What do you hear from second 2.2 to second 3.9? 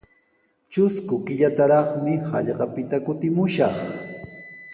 hallqapita kutimushaq.